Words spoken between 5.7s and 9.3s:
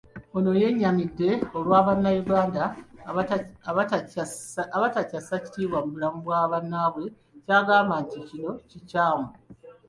mu bulamu bwa bannaabwe ky'agamba nti kino kikyamu.